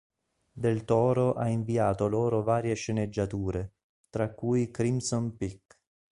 [0.51, 3.73] Del Toro ha inviato loro varie sceneggiature,
[4.09, 5.77] tra cui "Crimson Peak".